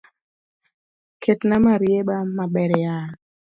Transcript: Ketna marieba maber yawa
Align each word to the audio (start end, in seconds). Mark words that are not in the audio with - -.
Ketna 1.23 1.55
marieba 1.65 2.17
maber 2.35 2.71
yawa 2.83 3.13